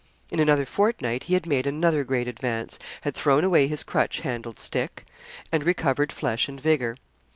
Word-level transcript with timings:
In 0.31 0.39
another 0.39 0.65
fortnight 0.65 1.25
he 1.25 1.35
had 1.35 1.45
made 1.45 1.67
another 1.67 2.03
great 2.03 2.27
advance, 2.27 2.79
had 3.01 3.13
thrown 3.13 3.43
away 3.43 3.67
his 3.67 3.83
crutch 3.83 4.21
handled 4.21 4.57
stick, 4.57 5.05
and 5.51 5.63
recovered 5.63 6.11
flesh 6.11 6.49
and 6.49 6.59
vigour. 6.59 6.95